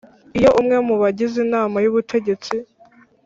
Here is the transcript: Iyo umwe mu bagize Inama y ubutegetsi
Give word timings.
Iyo 0.37 0.49
umwe 0.59 0.77
mu 0.87 0.95
bagize 1.01 1.35
Inama 1.45 1.77
y 1.83 1.89
ubutegetsi 1.91 2.55